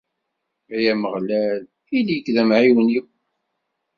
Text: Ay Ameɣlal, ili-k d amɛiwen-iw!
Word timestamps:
Ay 0.75 0.85
Ameɣlal, 0.93 1.61
ili-k 1.97 2.25
d 2.35 2.37
amɛiwen-iw! 2.41 3.05